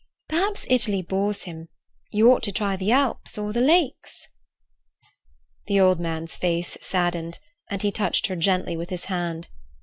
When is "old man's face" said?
5.79-6.75